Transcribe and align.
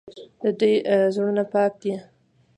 د 0.41 0.43
دوی 0.59 0.75
زړونه 1.13 1.43
پاک 1.53 1.71
دي. 1.81 1.93